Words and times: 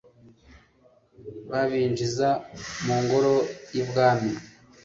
Babinjiza 1.49 2.29
mu 2.85 2.95
ngoro 3.03 3.33
y’ibwami 3.73 4.31